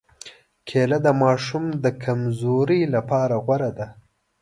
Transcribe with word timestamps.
کېله 0.67 0.97
د 1.05 1.07
ماشو 1.21 1.59
د 1.83 1.85
کمزورۍ 2.03 2.81
لپاره 2.95 3.35
غوره 3.45 3.71
ده. 3.77 3.87